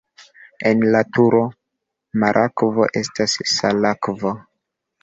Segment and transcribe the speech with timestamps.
[0.69, 1.43] En naturo
[2.25, 4.35] marakvo estas salakvo.